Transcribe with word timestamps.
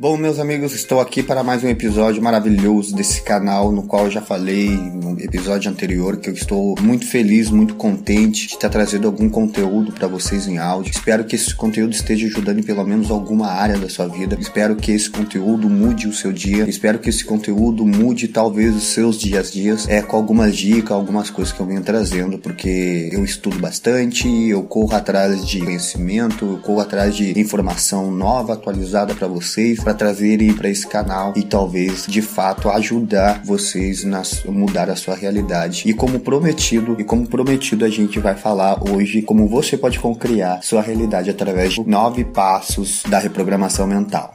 Bom, 0.00 0.16
meus 0.16 0.38
amigos, 0.38 0.74
estou 0.74 0.98
aqui 0.98 1.22
para 1.22 1.44
mais 1.44 1.62
um 1.62 1.68
episódio 1.68 2.22
maravilhoso 2.22 2.96
desse 2.96 3.20
canal, 3.20 3.70
no 3.70 3.82
qual 3.82 4.06
eu 4.06 4.10
já 4.10 4.22
falei 4.22 4.70
no 4.70 5.20
episódio 5.20 5.70
anterior 5.70 6.16
que 6.16 6.30
eu 6.30 6.32
estou 6.32 6.74
muito 6.80 7.06
feliz, 7.06 7.50
muito 7.50 7.74
contente 7.74 8.46
de 8.46 8.54
estar 8.54 8.70
trazendo 8.70 9.06
algum 9.06 9.28
conteúdo 9.28 9.92
para 9.92 10.08
vocês 10.08 10.48
em 10.48 10.56
áudio. 10.56 10.90
Espero 10.90 11.22
que 11.26 11.36
esse 11.36 11.54
conteúdo 11.54 11.92
esteja 11.92 12.26
ajudando 12.26 12.60
em 12.60 12.62
pelo 12.62 12.82
menos 12.82 13.10
alguma 13.10 13.48
área 13.48 13.76
da 13.76 13.90
sua 13.90 14.08
vida. 14.08 14.38
Espero 14.40 14.74
que 14.74 14.90
esse 14.90 15.10
conteúdo 15.10 15.68
mude 15.68 16.08
o 16.08 16.14
seu 16.14 16.32
dia. 16.32 16.66
Espero 16.66 16.98
que 16.98 17.10
esse 17.10 17.22
conteúdo 17.22 17.84
mude 17.86 18.26
talvez 18.28 18.74
os 18.74 18.84
seus 18.84 19.20
dias 19.20 19.52
dias, 19.52 19.86
é 19.86 20.00
com 20.00 20.16
algumas 20.16 20.56
dicas, 20.56 20.92
algumas 20.92 21.28
coisas 21.28 21.52
que 21.52 21.60
eu 21.60 21.66
venho 21.66 21.82
trazendo, 21.82 22.38
porque 22.38 23.10
eu 23.12 23.22
estudo 23.22 23.58
bastante, 23.58 24.26
eu 24.48 24.62
corro 24.62 24.96
atrás 24.96 25.46
de 25.46 25.58
conhecimento, 25.58 26.46
eu 26.46 26.58
corro 26.62 26.80
atrás 26.80 27.14
de 27.14 27.38
informação 27.38 28.10
nova, 28.10 28.54
atualizada 28.54 29.14
para 29.14 29.28
vocês 29.28 29.78
para 29.90 29.94
trazerem 29.94 30.52
para 30.52 30.68
esse 30.68 30.86
canal 30.86 31.32
e 31.34 31.42
talvez 31.42 32.06
de 32.06 32.22
fato 32.22 32.68
ajudar 32.68 33.42
vocês 33.44 34.04
a 34.04 34.50
mudar 34.50 34.88
a 34.88 34.94
sua 34.94 35.16
realidade. 35.16 35.82
E 35.86 35.92
como 35.92 36.20
prometido, 36.20 36.96
e 36.98 37.04
como 37.04 37.26
prometido, 37.26 37.84
a 37.84 37.88
gente 37.88 38.18
vai 38.20 38.36
falar 38.36 38.78
hoje 38.88 39.22
como 39.22 39.48
você 39.48 39.76
pode 39.76 39.98
concriar 39.98 40.62
sua 40.62 40.82
realidade 40.82 41.30
através 41.30 41.72
de 41.72 41.82
nove 41.88 42.24
passos 42.24 43.02
da 43.08 43.18
reprogramação 43.18 43.86
mental. 43.86 44.32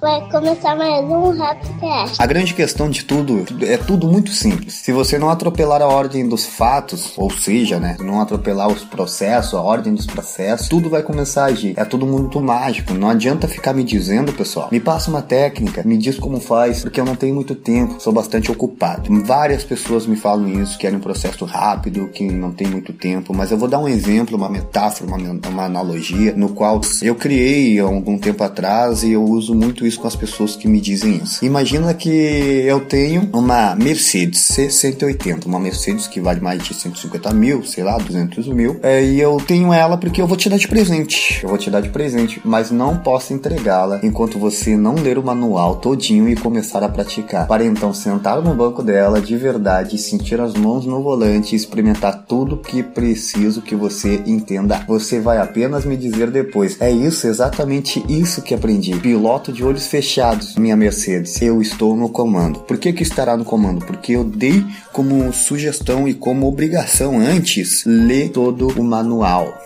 Vai 0.00 0.30
começar 0.30 0.76
mais 0.76 1.04
um 1.10 1.36
Rapcast. 1.36 2.22
A 2.22 2.26
grande 2.26 2.54
questão 2.54 2.88
de 2.88 3.04
tudo 3.04 3.44
é 3.64 3.76
tudo 3.76 4.06
muito 4.06 4.30
simples. 4.30 4.74
Se 4.74 4.92
você 4.92 5.18
não 5.18 5.28
atropelar 5.28 5.82
a 5.82 5.88
ordem 5.88 6.28
dos 6.28 6.46
fatos, 6.46 7.14
ou 7.16 7.28
seja, 7.28 7.80
né, 7.80 7.96
não 7.98 8.20
atropelar 8.20 8.68
os 8.68 8.84
processos, 8.84 9.54
a 9.54 9.60
ordem 9.60 9.92
dos 9.92 10.06
processos, 10.06 10.68
tudo 10.68 10.88
vai 10.88 11.02
começar 11.02 11.42
a 11.42 11.46
agir. 11.46 11.74
É 11.76 11.84
tudo 11.84 12.06
muito 12.06 12.40
mágico. 12.40 12.94
Não 12.94 13.10
adianta 13.10 13.48
ficar 13.48 13.72
me 13.72 13.82
dizendo, 13.82 14.32
pessoal, 14.32 14.68
me 14.70 14.78
passa 14.78 15.10
uma 15.10 15.20
técnica, 15.20 15.82
me 15.84 15.98
diz 15.98 16.16
como 16.16 16.38
faz, 16.38 16.82
porque 16.82 17.00
eu 17.00 17.04
não 17.04 17.16
tenho 17.16 17.34
muito 17.34 17.56
tempo, 17.56 18.00
sou 18.00 18.12
bastante 18.12 18.52
ocupado. 18.52 19.10
Várias 19.24 19.64
pessoas 19.64 20.06
me 20.06 20.14
falam 20.14 20.48
isso, 20.62 20.78
querem 20.78 20.98
um 20.98 21.02
processo 21.02 21.44
rápido, 21.44 22.08
que 22.08 22.24
não 22.24 22.52
tem 22.52 22.68
muito 22.68 22.92
tempo, 22.92 23.34
mas 23.34 23.50
eu 23.50 23.58
vou 23.58 23.68
dar 23.68 23.80
um 23.80 23.88
exemplo, 23.88 24.36
uma 24.36 24.48
metáfora, 24.48 25.12
uma, 25.12 25.18
uma 25.48 25.64
analogia, 25.64 26.34
no 26.36 26.50
qual 26.50 26.80
eu 27.02 27.16
criei 27.16 27.80
há 27.80 27.82
algum 27.82 28.16
tempo 28.16 28.44
atrás 28.44 29.02
e 29.02 29.12
eu 29.12 29.24
uso 29.24 29.56
muito 29.56 29.88
isso 29.88 29.97
com 29.98 30.06
as 30.06 30.16
pessoas 30.16 30.56
que 30.56 30.68
me 30.68 30.80
dizem 30.80 31.20
isso. 31.22 31.44
Imagina 31.44 31.92
que 31.94 32.08
eu 32.08 32.80
tenho 32.80 33.28
uma 33.32 33.74
Mercedes 33.74 34.48
C180, 34.50 35.46
uma 35.46 35.58
Mercedes 35.58 36.06
que 36.06 36.20
vale 36.20 36.40
mais 36.40 36.62
de 36.62 36.74
150 36.74 37.32
mil, 37.34 37.64
sei 37.64 37.84
lá, 37.84 37.98
200 37.98 38.48
mil, 38.48 38.78
é, 38.82 39.04
e 39.04 39.20
eu 39.20 39.36
tenho 39.46 39.72
ela 39.72 39.96
porque 39.96 40.20
eu 40.20 40.26
vou 40.26 40.36
te 40.36 40.48
dar 40.48 40.56
de 40.56 40.68
presente. 40.68 41.40
Eu 41.42 41.48
vou 41.48 41.58
te 41.58 41.70
dar 41.70 41.80
de 41.80 41.88
presente, 41.88 42.40
mas 42.44 42.70
não 42.70 42.96
posso 42.96 43.32
entregá-la 43.32 44.00
enquanto 44.02 44.38
você 44.38 44.76
não 44.76 44.94
ler 44.94 45.18
o 45.18 45.22
manual 45.22 45.76
todinho 45.76 46.28
e 46.28 46.36
começar 46.36 46.82
a 46.82 46.88
praticar. 46.88 47.46
Para 47.46 47.64
então 47.64 47.92
sentar 47.92 48.40
no 48.40 48.54
banco 48.54 48.82
dela 48.82 49.20
de 49.20 49.36
verdade, 49.36 49.98
sentir 49.98 50.40
as 50.40 50.54
mãos 50.54 50.86
no 50.86 51.02
volante 51.02 51.54
e 51.54 51.56
experimentar 51.56 52.24
tudo 52.26 52.56
que 52.56 52.82
preciso 52.82 53.62
que 53.62 53.74
você 53.74 54.22
entenda. 54.26 54.84
Você 54.86 55.20
vai 55.20 55.38
apenas 55.38 55.84
me 55.84 55.96
dizer 55.96 56.30
depois. 56.30 56.80
É 56.80 56.90
isso, 56.90 57.26
exatamente 57.26 58.04
isso 58.08 58.42
que 58.42 58.54
aprendi. 58.54 58.94
Piloto 58.98 59.52
de 59.52 59.64
olho 59.64 59.77
olhos 59.78 59.86
fechados, 59.86 60.56
minha 60.56 60.76
Mercedes. 60.76 61.40
Eu 61.40 61.62
estou 61.62 61.96
no 61.96 62.08
comando. 62.08 62.60
Por 62.60 62.78
que 62.78 62.92
que 62.92 63.04
estará 63.04 63.36
no 63.36 63.44
comando? 63.44 63.86
Porque 63.86 64.12
eu 64.12 64.24
dei 64.24 64.64
como 64.92 65.32
sugestão 65.32 66.08
e 66.08 66.14
como 66.14 66.48
obrigação 66.48 67.20
antes 67.20 67.84
ler 67.86 68.30
todo 68.30 68.68
o 68.68 68.82
manual. 68.82 69.56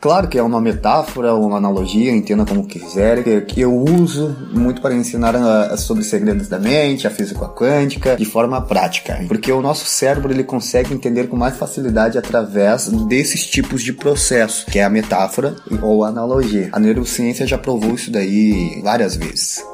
Claro 0.00 0.28
que 0.28 0.38
é 0.38 0.42
uma 0.42 0.60
metáfora, 0.60 1.34
uma 1.34 1.56
analogia, 1.56 2.14
entenda 2.14 2.44
como 2.44 2.64
quiser, 2.64 3.44
que 3.44 3.60
eu 3.60 3.74
uso 3.74 4.36
muito 4.52 4.80
para 4.80 4.94
ensinar 4.94 5.34
ah, 5.34 5.76
sobre 5.76 6.04
segredos 6.04 6.46
da 6.46 6.58
mente, 6.58 7.06
a 7.06 7.10
física 7.10 7.48
quântica, 7.48 8.16
de 8.16 8.24
forma 8.24 8.60
prática. 8.60 9.24
Porque 9.26 9.50
o 9.50 9.60
nosso 9.60 9.86
cérebro 9.86 10.32
ele 10.32 10.44
consegue 10.44 10.94
entender 10.94 11.26
com 11.26 11.36
mais 11.36 11.56
facilidade 11.56 12.16
através 12.16 12.88
desses 13.08 13.44
tipos 13.44 13.82
de 13.82 13.92
processo, 13.92 14.66
que 14.66 14.78
é 14.78 14.84
a 14.84 14.90
metáfora 14.90 15.56
ou 15.82 16.04
a 16.04 16.08
analogia. 16.08 16.68
A 16.70 16.78
neurociência 16.78 17.44
já 17.44 17.58
provou 17.58 17.94
isso 17.94 18.12
daí 18.12 18.80
várias 18.84 19.16
vezes. 19.16 19.64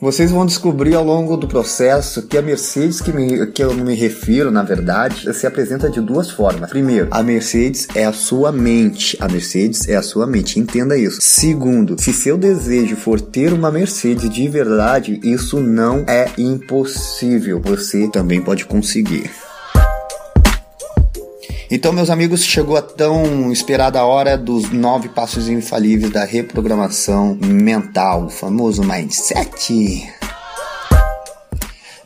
Vocês 0.00 0.30
vão 0.30 0.46
descobrir 0.46 0.94
ao 0.94 1.04
longo 1.04 1.36
do 1.36 1.46
processo 1.46 2.22
que 2.22 2.38
a 2.38 2.42
Mercedes 2.42 3.02
que, 3.02 3.12
me, 3.12 3.46
que 3.48 3.62
eu 3.62 3.74
me 3.74 3.94
refiro, 3.94 4.50
na 4.50 4.62
verdade, 4.62 5.30
se 5.34 5.46
apresenta 5.46 5.90
de 5.90 6.00
duas 6.00 6.30
formas. 6.30 6.70
Primeiro, 6.70 7.08
a 7.10 7.22
Mercedes 7.22 7.86
é 7.94 8.06
a 8.06 8.12
sua 8.12 8.50
mente. 8.50 9.14
A 9.20 9.28
Mercedes 9.28 9.86
é 9.90 9.96
a 9.96 10.02
sua 10.02 10.26
mente, 10.26 10.58
entenda 10.58 10.96
isso. 10.96 11.18
Segundo, 11.20 12.00
se 12.00 12.14
seu 12.14 12.38
desejo 12.38 12.96
for 12.96 13.20
ter 13.20 13.52
uma 13.52 13.70
Mercedes 13.70 14.30
de 14.30 14.48
verdade, 14.48 15.20
isso 15.22 15.60
não 15.60 16.02
é 16.06 16.30
impossível. 16.38 17.60
Você 17.60 18.08
também 18.08 18.40
pode 18.40 18.64
conseguir. 18.64 19.30
Então, 21.70 21.92
meus 21.92 22.10
amigos, 22.10 22.44
chegou 22.44 22.76
a 22.76 22.82
tão 22.82 23.52
esperada 23.52 24.04
hora 24.04 24.36
dos 24.36 24.70
nove 24.72 25.08
passos 25.08 25.48
infalíveis 25.48 26.12
da 26.12 26.24
reprogramação 26.24 27.38
mental, 27.40 28.24
o 28.24 28.28
famoso 28.28 28.82
mindset. 28.82 30.19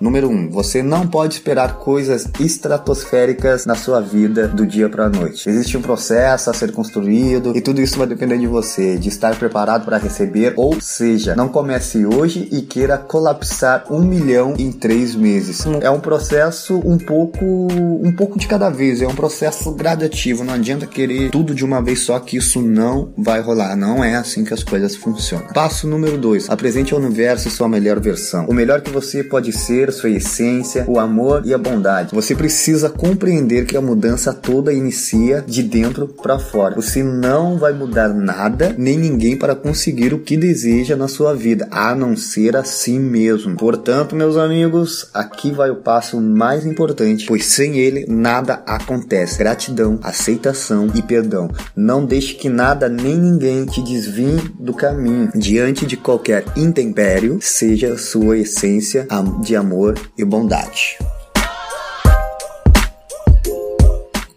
Número 0.05 0.29
1. 0.29 0.33
Um, 0.35 0.51
você 0.51 0.83
não 0.83 1.07
pode 1.07 1.33
esperar 1.33 1.77
coisas 1.77 2.29
estratosféricas 2.39 3.65
na 3.65 3.75
sua 3.75 4.03
vida 4.03 4.47
do 4.47 4.67
dia 4.67 4.87
para 4.87 5.07
a 5.07 5.09
noite. 5.09 5.49
Existe 5.49 5.79
um 5.79 5.81
processo 5.81 6.51
a 6.51 6.53
ser 6.53 6.73
construído 6.73 7.57
e 7.57 7.63
tudo 7.63 7.81
isso 7.81 7.97
vai 7.97 8.07
depender 8.07 8.37
de 8.37 8.47
você, 8.47 8.99
de 8.99 9.09
estar 9.09 9.35
preparado 9.39 9.87
para 9.87 9.97
receber. 9.97 10.53
Ou 10.59 10.79
seja, 10.79 11.35
não 11.35 11.49
comece 11.49 12.05
hoje 12.05 12.47
e 12.53 12.61
queira 12.61 12.99
colapsar 12.99 13.87
um 13.91 14.01
milhão 14.01 14.55
em 14.59 14.71
três 14.71 15.15
meses. 15.15 15.65
É 15.81 15.89
um 15.89 16.01
processo 16.01 16.77
um 16.85 16.99
pouco, 16.99 17.43
um 17.43 18.13
pouco 18.13 18.39
de 18.39 18.47
cada 18.47 18.69
vez. 18.69 19.01
É 19.01 19.09
um 19.09 19.15
processo 19.15 19.73
gradativo. 19.73 20.45
Não 20.45 20.53
adianta 20.53 20.87
querer 20.87 21.31
tudo 21.31 21.55
de 21.55 21.65
uma 21.65 21.81
vez 21.81 22.01
só 22.01 22.19
que 22.21 22.37
isso 22.37 22.61
não 22.61 23.15
vai 23.17 23.41
rolar. 23.41 23.75
Não 23.75 24.05
é 24.05 24.17
assim 24.17 24.45
que 24.45 24.53
as 24.53 24.63
coisas 24.63 24.95
funcionam. 24.95 25.47
Passo 25.55 25.89
número 25.89 26.19
2. 26.19 26.51
Apresente 26.51 26.93
ao 26.93 27.01
universo 27.01 27.49
sua 27.49 27.71
melhor 27.71 27.99
versão. 28.01 28.45
O 28.45 28.53
melhor 28.53 28.83
que 28.83 28.91
você 28.91 29.25
pode 29.25 29.51
ser 29.51 29.94
sua 29.95 30.11
essência, 30.11 30.85
o 30.87 30.99
amor 30.99 31.43
e 31.47 31.55
a 31.55 31.59
bondade. 31.59 32.15
Você 32.15 32.35
precisa 32.35 32.91
compreender 32.91 33.65
que 33.65 33.77
a 33.77 33.81
mudança 33.81 34.35
toda 34.35 34.73
inicia 34.73 35.43
de 35.47 35.63
dentro 35.63 36.07
para 36.09 36.39
fora. 36.39 36.75
Você 36.75 37.03
não 37.03 37.57
vai 37.57 37.73
mudar 37.73 38.09
nada 38.13 38.75
nem 38.77 38.99
ninguém 38.99 39.37
para 39.37 39.55
conseguir 39.55 40.13
o 40.13 40.19
que 40.19 40.37
deseja 40.37 40.97
na 40.97 41.09
sua 41.09 41.35
vida, 41.35 41.67
a 41.71 41.95
não 41.95 42.17
ser 42.17 42.57
a 42.57 42.65
si 42.65 42.99
mesmo. 42.99 43.57
Portanto, 43.57 44.15
meus 44.15 44.37
amigos, 44.37 45.09
aqui 45.15 45.51
vai 45.51 45.71
o 45.71 45.77
passo 45.77 46.21
mais 46.21 46.67
importante, 46.67 47.27
pois 47.27 47.47
sem 47.47 47.79
ele 47.79 48.05
nada 48.09 48.63
acontece. 48.67 49.39
Gratidão, 49.39 49.99
aceitação 50.03 50.89
e 50.95 51.03
perdão. 51.03 51.49
Não 51.77 52.05
deixe 52.05 52.35
que 52.35 52.49
nada 52.49 52.89
nem 52.89 53.17
ninguém 53.17 53.65
te 53.65 53.83
desvie 53.83 54.41
do 54.59 54.75
caminho. 54.75 55.31
Diante 55.35 55.87
de 55.87 55.97
qualquer 55.97 56.45
intempério, 56.57 57.39
seja 57.41 57.97
sua 57.97 58.39
essência 58.39 59.07
de 59.43 59.55
amor 59.55 59.84
amor 59.85 59.95
e 60.17 60.25
bondade. 60.25 60.97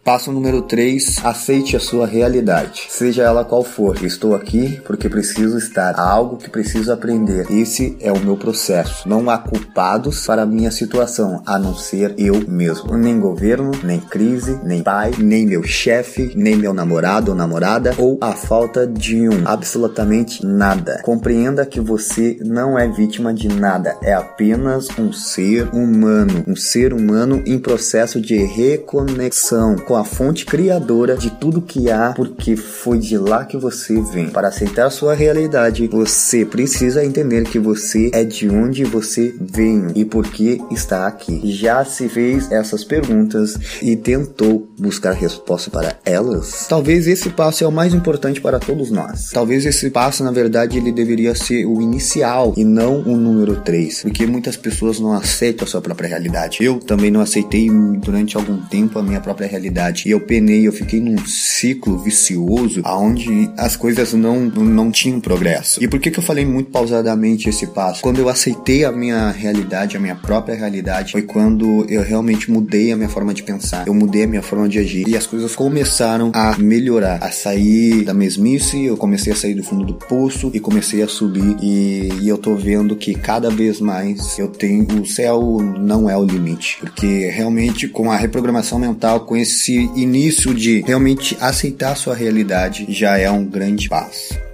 Passo 0.08 0.32
número 0.32 0.62
3, 0.62 1.26
aceite 1.26 1.76
a 1.76 1.82
sua 1.82 2.08
realidade, 2.08 2.86
seja 2.88 3.24
ela 3.24 3.44
qual 3.44 3.62
for. 3.62 4.02
Estou 4.06 4.34
aqui 4.34 4.80
porque 4.86 5.10
preciso 5.10 5.58
estar, 5.58 5.96
há 5.96 6.10
algo 6.10 6.38
que 6.38 6.50
preciso 6.50 6.94
aprender. 6.94 7.46
Esse 7.52 7.98
é 8.00 8.10
o 8.10 8.18
meu 8.18 8.38
processo. 8.38 9.06
Não 9.06 9.30
há 9.30 9.38
culpados 9.38 10.26
para 10.26 10.44
a 10.44 10.46
minha 10.46 10.72
situação, 10.72 11.44
a 11.46 11.60
não 11.60 11.76
ser 11.76 12.16
eu 12.18 12.42
mesmo. 12.48 12.96
Nem 12.96 13.20
governo, 13.20 13.72
nem 13.84 14.00
crise, 14.00 14.58
nem 14.64 14.82
pai, 14.82 15.12
nem 15.18 15.46
meu 15.46 15.62
chefe, 15.64 16.32
nem 16.38 16.56
meu 16.56 16.74
namorado 16.74 17.32
ou 17.32 17.38
namorada, 17.38 17.94
ou 17.98 18.18
a 18.22 18.32
falta 18.32 18.88
de 18.88 19.28
um. 19.28 19.46
Absolutamente 19.46 20.46
nada. 20.46 21.02
Compreenda 21.04 21.66
que 21.66 21.82
você 21.82 22.38
não 22.46 22.80
é 22.80 22.88
vítima 22.88 23.34
de 23.34 23.50
nada, 23.50 23.98
é 24.02 24.14
apenas 24.14 24.88
um 24.98 25.12
ser 25.12 25.68
humano. 25.76 26.46
Um 26.48 26.56
ser 26.56 26.94
humano 26.94 27.44
em 27.46 27.60
processo 27.60 28.22
de 28.22 28.38
reconexão 28.38 29.76
a 29.98 30.04
fonte 30.04 30.46
criadora 30.46 31.16
de 31.18 31.30
tudo 31.32 31.62
que 31.62 31.90
há, 31.90 32.14
porque 32.16 32.56
foi 32.56 33.00
de 33.00 33.18
lá 33.18 33.46
que 33.46 33.58
você 33.58 34.00
vem. 34.02 34.30
Para 34.30 34.50
aceitar 34.50 34.90
sua 34.90 35.14
realidade, 35.14 35.88
você 35.88 36.46
precisa 36.46 37.04
entender 37.04 37.44
que 37.46 37.60
você 37.60 38.10
é 38.14 38.24
de 38.24 38.50
onde 38.50 38.84
você 38.84 39.34
vem 39.40 39.88
e 39.96 40.06
por 40.06 40.28
que 40.28 40.62
está 40.72 41.08
aqui. 41.08 41.42
Já 41.52 41.84
se 41.84 42.08
fez 42.08 42.52
essas 42.52 42.84
perguntas 42.84 43.58
e 43.82 43.96
tentou 43.96 44.68
buscar 44.80 45.14
resposta 45.14 45.70
para 45.70 45.98
elas? 46.06 46.68
Talvez 46.68 47.08
esse 47.08 47.30
passo 47.30 47.64
é 47.64 47.68
o 47.68 47.72
mais 47.72 47.94
importante 47.94 48.40
para 48.42 48.60
todos 48.60 48.92
nós. 48.92 49.32
Talvez 49.32 49.66
esse 49.66 49.90
passo, 49.90 50.24
na 50.24 50.32
verdade, 50.32 50.78
ele 50.78 50.92
deveria 50.92 51.34
ser 51.36 51.66
o 51.66 51.82
inicial 51.82 52.54
e 52.56 52.64
não 52.64 53.02
o 53.02 53.18
número 53.18 53.62
3, 53.62 54.04
porque 54.04 54.26
muitas 54.26 54.56
pessoas 54.56 55.00
não 55.00 55.14
aceitam 55.14 55.66
a 55.66 55.68
sua 55.68 55.82
própria 55.82 56.10
realidade. 56.10 56.60
Eu 56.62 56.80
também 56.80 57.12
não 57.12 57.22
aceitei 57.22 57.70
durante 57.98 58.38
algum 58.38 58.58
tempo 58.58 59.00
a 59.00 59.04
minha 59.04 59.20
própria 59.20 59.48
realidade 59.48 59.87
E 60.08 60.12
eu 60.12 60.20
penei, 60.20 60.68
eu 60.68 60.72
fiquei 60.72 61.00
num 61.00 61.18
ciclo 61.26 61.98
vicioso 61.98 62.82
aonde 62.84 63.50
as 63.58 63.76
coisas 63.76 64.14
não, 64.14 64.46
não 64.46 64.92
tinham 64.92 65.20
progresso. 65.20 65.84
E 65.84 65.88
por 65.88 66.00
que, 66.00 66.12
que 66.12 66.20
eu 66.20 66.24
falei 66.24 66.46
muito 66.46 66.72
pausadamente 66.72 67.50
esse 67.50 67.68
passo? 67.68 68.02
Quando 68.02 68.20
eu 68.20 68.30
aceitei 68.30 68.84
a 68.84 68.92
minha 68.92 69.32
realidade, 69.32 69.98
a 69.98 70.00
minha 70.00 70.16
própria 70.16 70.56
realidade, 70.56 71.14
foi 71.14 71.22
quando 71.22 71.86
eu 71.90 72.02
realmente 72.02 72.52
mudei 72.52 72.92
a 72.92 72.98
minha 72.98 73.10
forma 73.10 73.34
de 73.34 73.44
pensar, 73.44 73.88
eu 73.88 73.94
mudei 73.94 74.24
a 74.24 74.28
minha 74.28 74.42
forma 74.42 74.68
de 74.68 74.80
agir. 74.80 75.08
E 75.08 75.16
as 75.16 75.26
coisas 75.26 75.56
começaram 75.56 76.32
a 76.34 76.58
melhorar, 76.58 77.20
a 77.22 77.32
sair 77.32 78.04
da 78.04 78.14
mesmice, 78.14 78.86
eu 78.86 78.98
comecei 78.98 79.34
a 79.34 79.36
sair 79.36 79.54
do 79.54 79.64
fundo 79.64 79.86
do 79.86 79.94
poço 79.94 80.52
e 80.54 80.60
comecei 80.60 81.02
a 81.02 81.08
subir. 81.08 81.58
E, 81.62 82.10
e 82.22 82.28
eu 82.28 82.38
tô 82.38 82.56
vendo 82.56 82.96
que 82.96 83.14
cada 83.14 83.50
vez 83.50 83.80
mais 83.80 84.38
eu 84.38 84.48
tenho 84.48 85.02
o 85.02 85.06
céu 85.06 85.58
não 85.80 86.10
é 86.10 86.18
o 86.18 86.24
limite, 86.24 86.78
porque 86.80 87.30
realmente 87.30 87.88
com 87.88 88.12
a 88.12 88.18
reprogramação 88.18 88.80
mental, 88.80 89.22
com 89.22 89.36
esse 89.36 89.77
início 89.78 90.54
de 90.54 90.82
realmente 90.82 91.38
aceitar 91.40 91.92
a 91.92 91.96
sua 91.96 92.16
realidade, 92.16 92.86
já 92.90 93.18
é 93.18 93.30
um 93.30 93.46
grande 93.46 93.88
passo. 93.88 94.47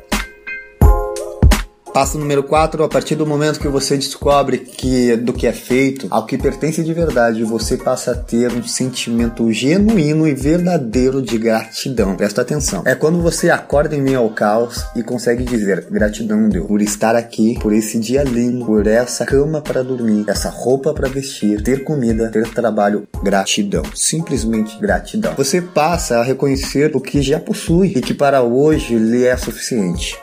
Passo 1.94 2.18
número 2.18 2.42
4, 2.42 2.84
a 2.84 2.90
partir 2.90 3.14
do 3.14 3.24
momento 3.24 3.60
que 3.60 3.68
você 3.68 3.96
descobre 3.96 4.58
que 4.58 5.16
do 5.16 5.32
que 5.32 5.46
é 5.46 5.54
feito, 5.54 6.08
ao 6.10 6.26
que 6.26 6.40
pertence 6.40 6.84
de 6.84 6.92
verdade, 6.92 7.44
você 7.44 7.78
passa 7.78 8.14
a 8.14 8.16
ter 8.16 8.52
um 8.52 8.64
sentimento 8.64 9.54
genuíno 9.54 10.28
e 10.28 10.34
verdadeiro 10.34 11.22
de 11.22 11.38
gratidão. 11.38 12.16
Presta 12.16 12.42
atenção. 12.42 12.82
É 12.84 12.96
quando 12.96 13.22
você 13.22 13.52
acorda 13.52 13.96
em 13.96 14.02
meio 14.02 14.18
ao 14.18 14.30
caos 14.32 14.84
e 14.96 15.04
consegue 15.04 15.44
dizer 15.44 15.86
gratidão, 15.86 16.50
Deus, 16.50 16.66
por 16.66 16.82
estar 16.82 17.16
aqui, 17.16 17.60
por 17.62 17.72
esse 17.72 18.00
dia 18.00 18.24
lindo, 18.24 18.66
por 18.66 18.88
essa 18.88 19.24
cama 19.24 19.62
para 19.62 19.84
dormir, 19.84 20.26
essa 20.28 20.50
roupa 20.50 20.96
para 20.96 21.08
vestir, 21.08 21.62
ter 21.62 21.84
comida, 21.84 22.28
ter 22.32 22.50
trabalho. 22.50 23.08
Gratidão. 23.24 23.84
Simplesmente 23.94 24.80
gratidão. 24.80 25.36
Você 25.36 25.62
passa 25.62 26.18
a 26.18 26.24
reconhecer 26.24 26.92
o 26.96 27.00
que 27.00 27.22
já 27.22 27.40
possui 27.40 27.94
e 27.96 28.02
que 28.02 28.16
para 28.16 28.42
hoje 28.42 28.96
lhe 28.96 29.26
é 29.26 29.38
suficiente. 29.38 30.23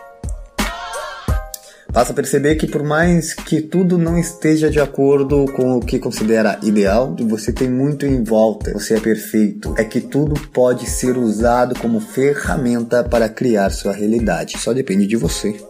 Passa 1.93 2.13
a 2.13 2.15
perceber 2.15 2.55
que 2.55 2.67
por 2.67 2.83
mais 2.83 3.35
que 3.35 3.61
tudo 3.61 3.99
não 3.99 4.19
esteja 4.19 4.71
de 4.71 4.81
acordo 4.81 5.47
com 5.53 5.77
o 5.77 5.81
que 5.81 5.99
considera 5.99 6.59
ideal, 6.63 7.17
você 7.21 7.53
tem 7.53 7.69
muito 7.69 8.07
em 8.07 8.23
volta, 8.23 8.73
você 8.73 8.95
é 8.95 9.01
perfeito. 9.01 9.75
É 9.77 9.85
que 9.85 10.01
tudo 10.01 10.35
pode 10.51 10.87
ser 10.89 11.17
usado 11.17 11.79
como 11.79 12.01
ferramenta 12.01 13.03
para 13.03 13.29
criar 13.29 13.71
sua 13.71 13.93
realidade. 13.93 14.59
Só 14.59 14.73
depende 14.73 15.07
de 15.07 15.17
você. 15.17 15.70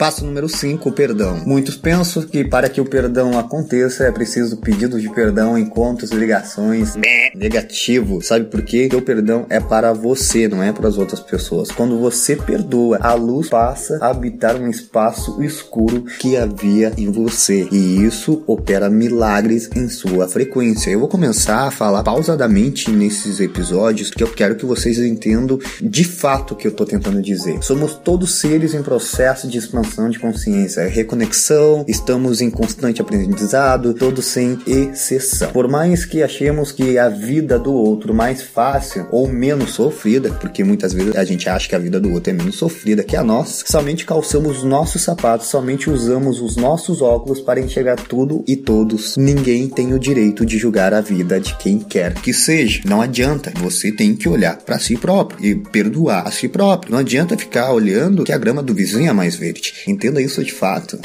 Passo 0.00 0.24
número 0.24 0.48
5, 0.48 0.88
o 0.88 0.92
perdão. 0.92 1.42
Muitos 1.44 1.76
pensam 1.76 2.22
que 2.22 2.42
para 2.42 2.70
que 2.70 2.80
o 2.80 2.86
perdão 2.86 3.38
aconteça 3.38 4.04
é 4.04 4.10
preciso 4.10 4.56
pedidos 4.56 5.02
de 5.02 5.10
perdão, 5.10 5.58
encontros, 5.58 6.10
ligações. 6.10 6.94
Negativo. 7.34 8.22
Sabe 8.22 8.46
por 8.46 8.62
quê? 8.62 8.84
Porque 8.84 8.96
o 8.96 9.02
perdão 9.02 9.44
é 9.50 9.60
para 9.60 9.92
você, 9.92 10.48
não 10.48 10.62
é 10.62 10.72
para 10.72 10.88
as 10.88 10.96
outras 10.96 11.20
pessoas. 11.20 11.70
Quando 11.70 11.98
você 11.98 12.34
perdoa, 12.34 12.96
a 12.98 13.12
luz 13.12 13.50
passa 13.50 13.98
a 14.00 14.08
habitar 14.08 14.56
um 14.56 14.70
espaço 14.70 15.42
escuro 15.42 16.06
que 16.18 16.34
havia 16.34 16.94
em 16.96 17.10
você. 17.10 17.68
E 17.70 18.02
isso 18.02 18.42
opera 18.46 18.88
milagres 18.88 19.68
em 19.76 19.86
sua 19.90 20.26
frequência. 20.26 20.88
Eu 20.88 21.00
vou 21.00 21.08
começar 21.08 21.66
a 21.66 21.70
falar 21.70 22.02
pausadamente 22.02 22.90
nesses 22.90 23.38
episódios, 23.38 24.08
porque 24.08 24.24
eu 24.24 24.32
quero 24.32 24.56
que 24.56 24.64
vocês 24.64 24.98
entendam 24.98 25.58
de 25.78 26.04
fato 26.04 26.54
o 26.54 26.56
que 26.56 26.66
eu 26.66 26.70
estou 26.70 26.86
tentando 26.86 27.20
dizer. 27.20 27.62
Somos 27.62 27.92
todos 27.92 28.36
seres 28.36 28.72
em 28.72 28.82
processo 28.82 29.46
de 29.46 29.58
expansão 29.58 29.89
expansão 29.90 30.08
de 30.08 30.18
consciência, 30.18 30.82
é 30.82 30.88
reconexão, 30.88 31.84
estamos 31.88 32.40
em 32.40 32.48
constante 32.48 33.00
aprendizado, 33.00 33.92
todos 33.92 34.24
sem 34.24 34.58
exceção. 34.66 35.50
Por 35.50 35.68
mais 35.68 36.04
que 36.04 36.22
achemos 36.22 36.70
que 36.70 36.96
a 36.96 37.08
vida 37.08 37.58
do 37.58 37.72
outro 37.72 38.14
mais 38.14 38.42
fácil 38.42 39.06
ou 39.10 39.26
menos 39.28 39.70
sofrida, 39.70 40.30
porque 40.40 40.62
muitas 40.62 40.92
vezes 40.92 41.16
a 41.16 41.24
gente 41.24 41.48
acha 41.48 41.68
que 41.68 41.74
a 41.74 41.78
vida 41.78 42.00
do 42.00 42.12
outro 42.12 42.30
é 42.30 42.32
menos 42.32 42.56
sofrida 42.56 43.02
que 43.02 43.16
a 43.16 43.24
nossa, 43.24 43.64
somente 43.66 44.06
calçamos 44.06 44.58
os 44.58 44.64
nossos 44.64 45.02
sapatos, 45.02 45.48
somente 45.48 45.90
usamos 45.90 46.40
os 46.40 46.56
nossos 46.56 47.02
óculos 47.02 47.40
para 47.40 47.60
enxergar 47.60 47.96
tudo 47.96 48.44
e 48.46 48.56
todos. 48.56 49.16
Ninguém 49.16 49.68
tem 49.68 49.92
o 49.92 49.98
direito 49.98 50.46
de 50.46 50.56
julgar 50.56 50.94
a 50.94 51.00
vida 51.00 51.40
de 51.40 51.56
quem 51.56 51.78
quer 51.78 52.14
que 52.14 52.32
seja. 52.32 52.82
Não 52.84 53.00
adianta, 53.00 53.52
você 53.56 53.90
tem 53.90 54.14
que 54.14 54.28
olhar 54.28 54.56
para 54.58 54.78
si 54.78 54.96
próprio 54.96 55.44
e 55.44 55.54
perdoar 55.54 56.26
a 56.26 56.30
si 56.30 56.48
próprio. 56.48 56.92
Não 56.92 56.98
adianta 56.98 57.36
ficar 57.36 57.72
olhando 57.72 58.24
que 58.24 58.32
a 58.32 58.38
grama 58.38 58.62
do 58.62 58.74
vizinho 58.74 59.10
é 59.10 59.12
mais 59.12 59.34
verde. 59.34 59.79
Entenda 59.86 60.20
isso 60.20 60.44
de 60.44 60.52
fato. 60.52 61.00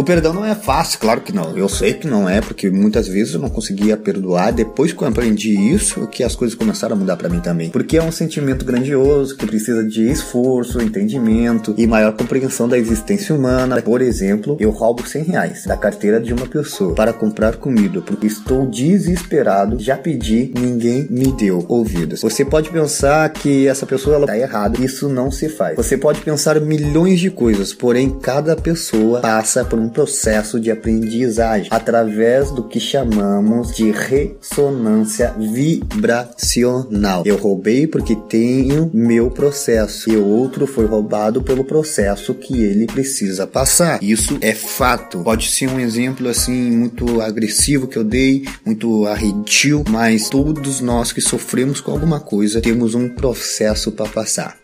O 0.00 0.02
perdão 0.02 0.32
não 0.32 0.46
é 0.46 0.54
fácil, 0.54 0.98
claro 0.98 1.20
que 1.20 1.30
não. 1.30 1.54
Eu 1.54 1.68
sei 1.68 1.92
que 1.92 2.06
não 2.06 2.26
é, 2.26 2.40
porque 2.40 2.70
muitas 2.70 3.06
vezes 3.06 3.34
eu 3.34 3.40
não 3.40 3.50
conseguia 3.50 3.98
perdoar. 3.98 4.50
Depois 4.50 4.94
que 4.94 5.02
eu 5.02 5.06
aprendi 5.06 5.52
isso, 5.52 6.06
que 6.06 6.24
as 6.24 6.34
coisas 6.34 6.56
começaram 6.56 6.96
a 6.96 6.98
mudar 6.98 7.18
para 7.18 7.28
mim 7.28 7.38
também. 7.38 7.68
Porque 7.68 7.98
é 7.98 8.02
um 8.02 8.10
sentimento 8.10 8.64
grandioso 8.64 9.36
que 9.36 9.44
precisa 9.44 9.84
de 9.84 10.10
esforço, 10.10 10.80
entendimento 10.80 11.74
e 11.76 11.86
maior 11.86 12.12
compreensão 12.12 12.66
da 12.66 12.78
existência 12.78 13.34
humana. 13.34 13.82
Por 13.82 14.00
exemplo, 14.00 14.56
eu 14.58 14.70
roubo 14.70 15.06
100 15.06 15.22
reais 15.24 15.66
da 15.66 15.76
carteira 15.76 16.18
de 16.18 16.32
uma 16.32 16.46
pessoa 16.46 16.94
para 16.94 17.12
comprar 17.12 17.56
comida, 17.56 18.00
porque 18.00 18.26
estou 18.26 18.66
desesperado, 18.66 19.78
já 19.78 19.98
pedi, 19.98 20.50
ninguém 20.58 21.06
me 21.10 21.30
deu 21.30 21.62
ouvidos. 21.68 22.22
Você 22.22 22.42
pode 22.42 22.70
pensar 22.70 23.28
que 23.28 23.68
essa 23.68 23.84
pessoa 23.84 24.16
ela 24.16 24.26
tá 24.26 24.38
errada, 24.38 24.82
isso 24.82 25.10
não 25.10 25.30
se 25.30 25.50
faz. 25.50 25.76
Você 25.76 25.98
pode 25.98 26.22
pensar 26.22 26.58
milhões 26.58 27.20
de 27.20 27.30
coisas, 27.30 27.74
porém 27.74 28.08
cada 28.08 28.56
pessoa 28.56 29.20
passa 29.20 29.62
por 29.62 29.78
um 29.78 29.89
processo 29.90 30.58
de 30.58 30.70
aprendizagem 30.70 31.68
através 31.70 32.50
do 32.50 32.64
que 32.64 32.80
chamamos 32.80 33.74
de 33.74 33.90
ressonância 33.90 35.34
vibracional. 35.38 37.22
Eu 37.24 37.36
roubei 37.36 37.86
porque 37.86 38.16
tenho 38.16 38.90
meu 38.92 39.30
processo 39.30 40.10
e 40.10 40.16
o 40.16 40.26
outro 40.26 40.66
foi 40.66 40.86
roubado 40.86 41.42
pelo 41.42 41.64
processo 41.64 42.34
que 42.34 42.62
ele 42.62 42.86
precisa 42.86 43.46
passar. 43.46 44.02
Isso 44.02 44.38
é 44.40 44.54
fato. 44.54 45.22
Pode 45.22 45.50
ser 45.50 45.68
um 45.68 45.80
exemplo 45.80 46.28
assim 46.28 46.70
muito 46.70 47.20
agressivo 47.20 47.86
que 47.86 47.96
eu 47.96 48.04
dei, 48.04 48.44
muito 48.64 49.06
arredio, 49.06 49.84
mas 49.88 50.28
todos 50.28 50.80
nós 50.80 51.12
que 51.12 51.20
sofremos 51.20 51.80
com 51.80 51.90
alguma 51.90 52.20
coisa 52.20 52.60
temos 52.60 52.94
um 52.94 53.08
processo 53.08 53.92
para 53.92 54.08
passar. 54.08 54.56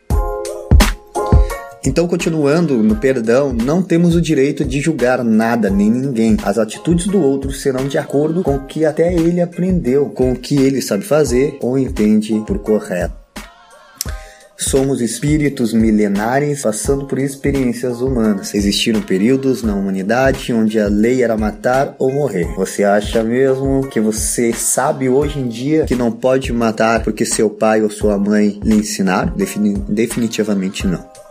Então, 1.86 2.08
continuando 2.08 2.82
no 2.82 2.96
perdão, 2.96 3.52
não 3.52 3.80
temos 3.80 4.16
o 4.16 4.20
direito 4.20 4.64
de 4.64 4.80
julgar 4.80 5.22
nada 5.22 5.70
nem 5.70 5.88
ninguém. 5.88 6.36
As 6.42 6.58
atitudes 6.58 7.06
do 7.06 7.20
outro 7.22 7.52
serão 7.52 7.86
de 7.86 7.96
acordo 7.96 8.42
com 8.42 8.56
o 8.56 8.66
que 8.66 8.84
até 8.84 9.14
ele 9.14 9.40
aprendeu, 9.40 10.06
com 10.06 10.32
o 10.32 10.36
que 10.36 10.56
ele 10.56 10.82
sabe 10.82 11.04
fazer 11.04 11.56
ou 11.60 11.78
entende 11.78 12.42
por 12.44 12.58
correto. 12.58 13.14
Somos 14.58 15.00
espíritos 15.00 15.72
milenares 15.72 16.62
passando 16.62 17.06
por 17.06 17.20
experiências 17.20 18.00
humanas. 18.00 18.52
Existiram 18.52 19.00
períodos 19.00 19.62
na 19.62 19.74
humanidade 19.74 20.52
onde 20.52 20.80
a 20.80 20.88
lei 20.88 21.22
era 21.22 21.36
matar 21.36 21.94
ou 22.00 22.10
morrer. 22.10 22.52
Você 22.56 22.82
acha 22.82 23.22
mesmo 23.22 23.86
que 23.88 24.00
você 24.00 24.52
sabe 24.52 25.08
hoje 25.08 25.38
em 25.38 25.46
dia 25.46 25.84
que 25.84 25.94
não 25.94 26.10
pode 26.10 26.52
matar 26.52 27.04
porque 27.04 27.24
seu 27.24 27.48
pai 27.48 27.82
ou 27.82 27.90
sua 27.90 28.18
mãe 28.18 28.58
lhe 28.64 28.74
ensinaram? 28.74 29.36
Defini 29.36 29.74
definitivamente 29.88 30.84
não. 30.84 31.25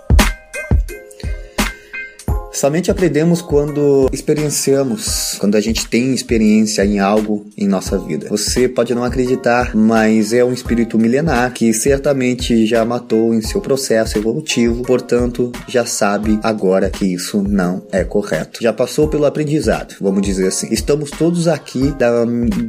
Somente 2.55 2.89
aprendemos 2.89 3.41
quando 3.41 4.09
experienciamos, 4.13 5.35
quando 5.39 5.55
a 5.55 5.59
gente 5.59 5.85
tem 5.89 6.13
experiência 6.13 6.85
em 6.85 6.99
algo 6.99 7.45
em 7.57 7.67
nossa 7.67 7.99
vida. 7.99 8.29
Você 8.29 8.69
pode 8.69 8.95
não 8.95 9.03
acreditar, 9.03 9.75
mas 9.75 10.31
é 10.31 10.41
um 10.41 10.53
espírito 10.53 10.97
milenar 10.97 11.51
que 11.51 11.73
certamente 11.73 12.65
já 12.65 12.85
matou 12.85 13.33
em 13.33 13.41
seu 13.41 13.59
processo 13.59 14.17
evolutivo, 14.17 14.83
portanto, 14.83 15.51
já 15.67 15.85
sabe 15.85 16.39
agora 16.41 16.89
que 16.89 17.13
isso 17.13 17.43
não 17.43 17.85
é 17.91 18.05
correto. 18.05 18.63
Já 18.63 18.71
passou 18.71 19.09
pelo 19.09 19.25
aprendizado, 19.25 19.93
vamos 19.99 20.21
dizer 20.21 20.47
assim. 20.47 20.69
Estamos 20.71 21.11
todos 21.11 21.49
aqui 21.49 21.91
da, 21.99 22.23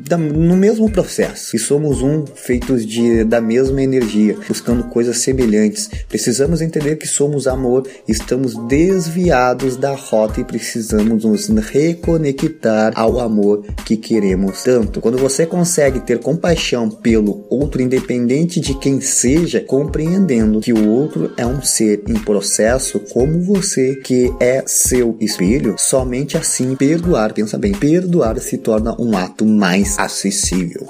da, 0.09 0.19
no 0.19 0.57
mesmo 0.57 0.91
processo 0.91 1.55
e 1.55 1.61
somos 1.61 2.03
um 2.03 2.25
feitos 2.27 2.85
de, 2.85 3.23
da 3.23 3.41
mesma 3.41 3.81
energia, 3.81 4.37
buscando 4.49 4.83
coisas 4.89 5.19
semelhantes. 5.19 5.89
Precisamos 6.09 6.61
entender 6.61 6.97
que 6.97 7.07
somos 7.07 7.47
amor, 7.47 7.87
estamos 8.09 8.57
desviados 8.67 9.76
da 9.77 9.95
rota 9.95 10.41
e 10.41 10.45
precisamos 10.45 11.25
nos 11.25 11.49
reconectar 11.49 12.93
ao 12.95 13.21
amor 13.21 13.65
que 13.85 13.97
queremos 13.97 14.63
tanto. 14.63 15.01
Quando 15.01 15.19
você 15.19 15.47
consegue 15.47 16.01
ter 16.01 16.19
compaixão 16.19 16.89
pelo 16.89 17.47
outro, 17.51 17.83
independente 17.83 18.61
de 18.61 18.75
quem 18.79 19.01
seja, 19.01 19.61
compreendendo 19.61 20.61
que 20.61 20.73
o 20.73 20.91
outro 20.91 21.33
é 21.37 21.47
um 21.47 21.63
ser 21.63 22.03
em 22.09 22.15
processo 22.15 23.01
como 23.13 23.41
você, 23.43 23.97
que 23.97 24.33
é 24.41 24.63
seu 24.67 25.17
espelho, 25.21 25.75
somente 25.79 26.37
assim 26.37 26.75
perdoar, 26.75 27.33
pensa 27.33 27.59
bem, 27.59 27.73
perdoar 27.73 28.39
se 28.39 28.59
torna 28.59 28.95
um 29.01 29.17
ato 29.17 29.47
mais 29.47 29.99
acessível. 29.99 30.87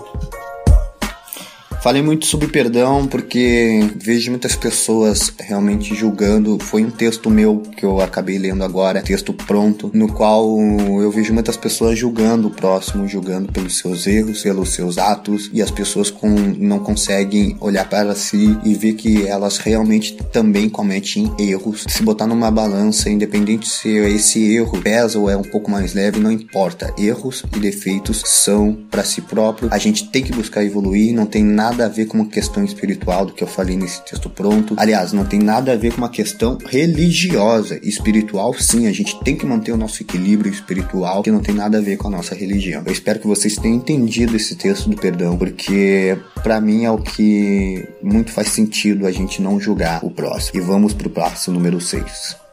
Falei 1.87 2.03
muito 2.03 2.27
sobre 2.27 2.49
perdão 2.49 3.07
porque 3.07 3.79
vejo 3.95 4.29
muitas 4.33 4.57
pessoas 4.57 5.33
realmente 5.39 5.95
julgando. 5.95 6.59
Foi 6.59 6.85
um 6.85 6.91
texto 6.91 7.31
meu 7.31 7.63
que 7.77 7.85
eu 7.85 8.01
acabei 8.01 8.37
lendo 8.39 8.65
agora, 8.65 9.01
texto 9.01 9.33
pronto, 9.33 9.89
no 9.95 10.13
qual 10.13 10.59
eu 11.01 11.09
vejo 11.13 11.33
muitas 11.33 11.57
pessoas 11.57 11.97
julgando 11.97 12.49
o 12.49 12.51
próximo, 12.51 13.07
julgando 13.07 13.53
pelos 13.53 13.79
seus 13.79 14.05
erros, 14.05 14.43
pelos 14.43 14.71
seus 14.71 14.99
atos, 14.99 15.49
e 15.53 15.63
as 15.63 15.71
pessoas 15.71 16.11
com, 16.11 16.29
não 16.29 16.81
conseguem 16.81 17.57
olhar 17.61 17.89
para 17.89 18.17
si 18.17 18.59
e 18.65 18.75
ver 18.75 18.95
que 18.95 19.25
elas 19.25 19.59
realmente 19.59 20.17
também 20.33 20.69
cometem 20.69 21.33
erros. 21.39 21.85
Se 21.89 22.03
botar 22.03 22.27
numa 22.27 22.51
balança, 22.51 23.09
independente 23.09 23.69
se 23.69 23.91
esse 23.91 24.57
erro 24.57 24.83
pesa 24.83 25.21
ou 25.21 25.31
é 25.31 25.37
um 25.37 25.43
pouco 25.43 25.71
mais 25.71 25.95
leve, 25.95 26.19
não 26.19 26.33
importa. 26.33 26.93
Erros 26.99 27.45
e 27.55 27.61
defeitos 27.61 28.25
são 28.27 28.77
para 28.91 29.05
si 29.05 29.21
próprio. 29.21 29.69
A 29.71 29.79
gente 29.79 30.11
tem 30.11 30.25
que 30.25 30.33
buscar 30.33 30.65
evoluir, 30.65 31.15
não 31.15 31.27
tem 31.27 31.45
nada 31.45 31.76
nada 31.77 31.85
a 31.85 31.89
ver 31.89 32.07
com 32.07 32.17
uma 32.17 32.27
questão 32.27 32.65
espiritual 32.65 33.27
do 33.27 33.35
que 33.35 33.45
eu 33.45 33.47
falei 33.47 33.77
nesse 33.77 34.03
texto 34.03 34.31
pronto. 34.31 34.75
Aliás, 34.79 35.13
não 35.13 35.27
tem 35.27 35.39
nada 35.39 35.73
a 35.73 35.77
ver 35.77 35.93
com 35.93 35.99
uma 35.99 36.09
questão 36.09 36.57
religiosa. 36.65 37.79
Espiritual, 37.83 38.55
sim, 38.55 38.87
a 38.87 38.93
gente 38.93 39.21
tem 39.21 39.37
que 39.37 39.45
manter 39.45 39.73
o 39.73 39.77
nosso 39.77 40.03
equilíbrio 40.03 40.51
espiritual, 40.51 41.23
que 41.23 41.31
não 41.31 41.41
tem 41.41 41.55
nada 41.55 41.77
a 41.77 41.81
ver 41.83 41.99
com 41.99 42.09
a 42.09 42.11
nossa 42.11 42.35
religião. 42.35 42.83
Eu 42.87 42.93
espero 42.93 43.21
que 43.21 43.27
vocês 43.27 43.57
tenham 43.57 43.77
entendido 43.77 44.35
esse 44.35 44.57
texto 44.57 44.89
do 44.89 44.97
perdão, 44.97 45.37
porque 45.37 46.17
para 46.43 46.63
mim 46.63 46.85
é 46.85 46.91
o 46.91 46.97
que 46.97 47.87
muito 48.03 48.33
faz 48.33 48.49
sentido 48.49 49.07
a 49.07 49.13
gente 49.13 49.43
não 49.43 49.61
julgar 49.61 50.03
o 50.03 50.11
próximo. 50.11 50.59
E 50.59 50.63
vamos 50.63 50.95
pro 50.95 51.11
passo 51.11 51.53
número 51.53 51.79
6. 51.79 52.46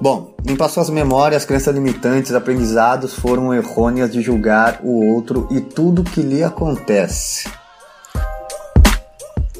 Bom, 0.00 0.34
limpar 0.42 0.70
suas 0.70 0.88
memórias, 0.88 1.44
crenças 1.44 1.74
limitantes, 1.74 2.32
aprendizados 2.32 3.12
foram 3.12 3.52
errôneas 3.52 4.10
de 4.10 4.22
julgar 4.22 4.80
o 4.82 5.04
outro 5.12 5.46
e 5.50 5.60
tudo 5.60 6.02
que 6.02 6.22
lhe 6.22 6.42
acontece. 6.42 7.59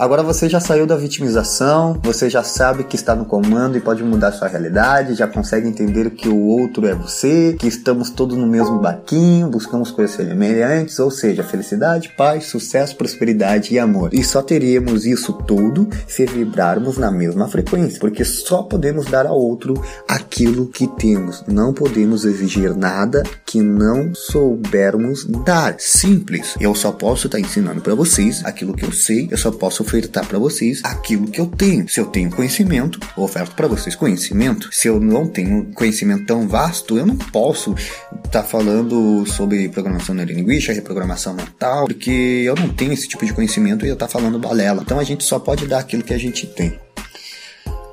Agora 0.00 0.22
você 0.22 0.48
já 0.48 0.58
saiu 0.58 0.86
da 0.86 0.96
vitimização, 0.96 2.00
você 2.02 2.30
já 2.30 2.42
sabe 2.42 2.84
que 2.84 2.96
está 2.96 3.14
no 3.14 3.26
comando 3.26 3.76
e 3.76 3.82
pode 3.82 4.02
mudar 4.02 4.32
sua 4.32 4.48
realidade, 4.48 5.12
já 5.12 5.28
consegue 5.28 5.68
entender 5.68 6.08
que 6.12 6.26
o 6.26 6.46
outro 6.46 6.86
é 6.86 6.94
você, 6.94 7.54
que 7.58 7.68
estamos 7.68 8.08
todos 8.08 8.34
no 8.38 8.46
mesmo 8.46 8.78
barquinho, 8.78 9.50
buscamos 9.50 9.90
coisas 9.90 10.16
semelhantes, 10.16 10.98
ou 10.98 11.10
seja, 11.10 11.44
felicidade, 11.44 12.14
paz, 12.16 12.46
sucesso, 12.46 12.96
prosperidade 12.96 13.74
e 13.74 13.78
amor. 13.78 14.14
E 14.14 14.24
só 14.24 14.40
teríamos 14.40 15.04
isso 15.04 15.34
tudo 15.34 15.86
se 16.08 16.24
vibrarmos 16.24 16.96
na 16.96 17.10
mesma 17.10 17.46
frequência, 17.46 18.00
porque 18.00 18.24
só 18.24 18.62
podemos 18.62 19.04
dar 19.04 19.26
ao 19.26 19.38
outro 19.38 19.74
aquilo 20.08 20.66
que 20.68 20.86
temos. 20.86 21.44
Não 21.46 21.74
podemos 21.74 22.24
exigir 22.24 22.74
nada 22.74 23.22
que 23.44 23.60
não 23.60 24.14
soubermos 24.14 25.26
dar. 25.44 25.74
Simples. 25.78 26.54
Eu 26.58 26.74
só 26.74 26.90
posso 26.90 27.26
estar 27.26 27.38
ensinando 27.38 27.82
para 27.82 27.94
vocês 27.94 28.42
aquilo 28.46 28.72
que 28.72 28.86
eu 28.86 28.92
sei, 28.92 29.28
eu 29.30 29.36
só 29.36 29.50
posso 29.50 29.89
ofertar 29.90 30.24
para 30.26 30.38
vocês 30.38 30.80
aquilo 30.84 31.26
que 31.26 31.40
eu 31.40 31.46
tenho. 31.46 31.88
Se 31.88 31.98
eu 31.98 32.06
tenho 32.06 32.30
conhecimento, 32.30 33.00
eu 33.16 33.24
oferto 33.24 33.56
para 33.56 33.66
vocês 33.66 33.96
conhecimento. 33.96 34.68
Se 34.72 34.86
eu 34.86 35.00
não 35.00 35.26
tenho 35.26 35.72
conhecimento 35.74 36.24
tão 36.26 36.46
vasto, 36.46 36.96
eu 36.96 37.04
não 37.04 37.16
posso 37.16 37.74
estar 37.74 38.42
tá 38.42 38.42
falando 38.42 39.26
sobre 39.26 39.68
programação 39.68 40.14
neurolinguística, 40.14 40.72
reprogramação 40.72 41.34
mental, 41.34 41.86
porque 41.86 42.10
eu 42.44 42.54
não 42.54 42.68
tenho 42.68 42.92
esse 42.92 43.08
tipo 43.08 43.26
de 43.26 43.32
conhecimento 43.32 43.84
e 43.84 43.88
eu 43.88 43.94
estar 43.94 44.06
tá 44.06 44.12
falando 44.12 44.38
balela. 44.38 44.82
Então 44.82 44.98
a 44.98 45.04
gente 45.04 45.24
só 45.24 45.40
pode 45.40 45.66
dar 45.66 45.80
aquilo 45.80 46.04
que 46.04 46.14
a 46.14 46.18
gente 46.18 46.46
tem. 46.46 46.78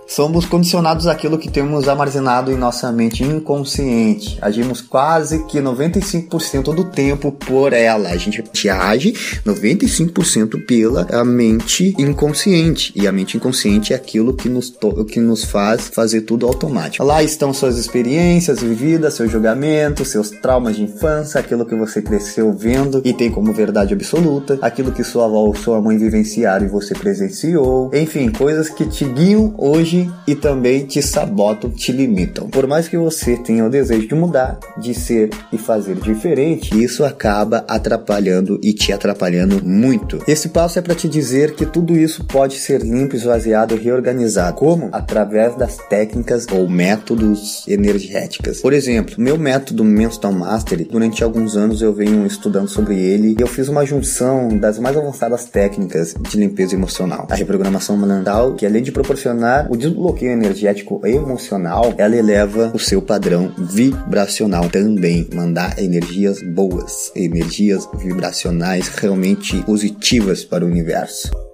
Somos 0.07 0.45
condicionados 0.45 1.05
àquilo 1.05 1.37
que 1.37 1.51
temos 1.51 1.89
armazenado 1.89 2.49
em 2.49 2.55
nossa 2.55 2.89
mente 2.93 3.25
inconsciente. 3.25 4.37
Agimos 4.41 4.79
quase 4.79 5.43
que 5.47 5.59
95% 5.59 6.73
do 6.73 6.85
tempo 6.85 7.29
por 7.29 7.73
ela. 7.73 8.09
A 8.09 8.15
gente 8.15 8.69
age 8.69 9.11
95% 9.45 10.65
pela 10.65 11.25
mente 11.25 11.93
inconsciente. 11.99 12.93
E 12.95 13.05
a 13.05 13.11
mente 13.11 13.35
inconsciente 13.35 13.91
é 13.91 13.97
aquilo 13.97 14.33
que 14.33 14.47
nos, 14.47 14.73
que 15.09 15.19
nos 15.19 15.43
faz 15.43 15.89
fazer 15.89 16.21
tudo 16.21 16.47
automático. 16.47 17.03
Lá 17.03 17.21
estão 17.21 17.53
suas 17.53 17.77
experiências 17.77 18.61
vividas, 18.61 19.15
seus 19.15 19.29
julgamentos, 19.29 20.07
seus 20.07 20.29
traumas 20.29 20.77
de 20.77 20.83
infância, 20.83 21.41
aquilo 21.41 21.65
que 21.65 21.75
você 21.75 22.01
cresceu 22.01 22.53
vendo 22.53 23.01
e 23.03 23.13
tem 23.13 23.29
como 23.29 23.51
verdade 23.51 23.93
absoluta, 23.93 24.57
aquilo 24.61 24.93
que 24.93 25.03
sua 25.03 25.25
avó 25.25 25.39
ou 25.39 25.53
sua 25.53 25.81
mãe 25.81 25.97
vivenciaram 25.97 26.65
e 26.65 26.69
você 26.69 26.93
presenciou. 26.93 27.91
Enfim, 27.93 28.31
coisas 28.31 28.69
que 28.69 28.85
te 28.85 29.03
guiam 29.03 29.53
hoje 29.57 29.96
e 30.27 30.35
também 30.35 30.85
te 30.85 31.01
sabotam, 31.01 31.69
te 31.69 31.91
limitam. 31.91 32.49
Por 32.49 32.67
mais 32.67 32.87
que 32.87 32.97
você 32.97 33.37
tenha 33.37 33.65
o 33.65 33.69
desejo 33.69 34.07
de 34.07 34.15
mudar, 34.15 34.59
de 34.77 34.93
ser 34.93 35.29
e 35.51 35.57
fazer 35.57 35.95
diferente, 35.95 36.81
isso 36.83 37.03
acaba 37.05 37.63
atrapalhando 37.67 38.59
e 38.61 38.73
te 38.73 38.91
atrapalhando 38.91 39.63
muito. 39.63 40.21
Esse 40.27 40.49
passo 40.49 40.79
é 40.79 40.81
para 40.81 40.95
te 40.95 41.07
dizer 41.07 41.55
que 41.55 41.65
tudo 41.65 41.97
isso 41.97 42.25
pode 42.25 42.55
ser 42.55 42.81
limpo, 42.81 43.15
esvaziado 43.15 43.75
e 43.75 43.77
reorganizado. 43.77 44.57
Como? 44.57 44.89
Através 44.91 45.55
das 45.55 45.77
técnicas 45.89 46.45
ou 46.51 46.67
métodos 46.67 47.65
energéticas. 47.67 48.61
Por 48.61 48.73
exemplo, 48.73 49.15
meu 49.17 49.37
método 49.37 49.83
Mental 49.83 50.31
Mastery, 50.31 50.85
durante 50.85 51.23
alguns 51.23 51.55
anos 51.55 51.81
eu 51.81 51.93
venho 51.93 52.25
estudando 52.25 52.67
sobre 52.67 52.99
ele 52.99 53.35
e 53.37 53.41
eu 53.41 53.47
fiz 53.47 53.67
uma 53.67 53.85
junção 53.85 54.57
das 54.57 54.79
mais 54.79 54.97
avançadas 54.97 55.45
técnicas 55.45 56.15
de 56.29 56.37
limpeza 56.37 56.75
emocional. 56.75 57.27
A 57.29 57.35
reprogramação 57.35 57.97
mental, 57.97 58.53
que 58.55 58.65
além 58.65 58.83
de 58.83 58.91
proporcionar 58.91 59.67
o 59.71 59.77
desbloqueio 59.87 60.31
energético 60.31 61.05
emocional, 61.05 61.93
ela 61.97 62.15
eleva 62.15 62.71
o 62.73 62.79
seu 62.79 63.01
padrão 63.01 63.53
vibracional 63.57 64.69
também, 64.69 65.27
mandar 65.33 65.79
energias 65.79 66.41
boas, 66.41 67.11
energias 67.15 67.87
vibracionais 67.97 68.87
realmente 68.89 69.61
positivas 69.63 70.43
para 70.43 70.65
o 70.65 70.67
universo. 70.67 71.46